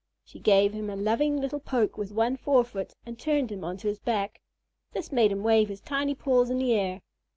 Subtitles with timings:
[0.25, 3.99] She gave him a loving little poke with one forefoot and turned him onto his
[3.99, 4.41] back.
[4.93, 7.01] This made him wave his tiny paws in the air.